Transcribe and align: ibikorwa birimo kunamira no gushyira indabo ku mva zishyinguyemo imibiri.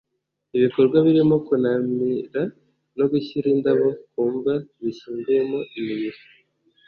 ibikorwa 0.57 0.97
birimo 1.05 1.35
kunamira 1.47 2.41
no 2.97 3.05
gushyira 3.11 3.45
indabo 3.55 3.87
ku 4.09 4.21
mva 4.33 4.53
zishyinguyemo 4.81 5.59
imibiri. 5.79 6.19